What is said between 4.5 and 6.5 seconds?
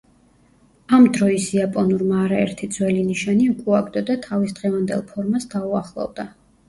დღევანდელ ფორმას დაუახლოვდა.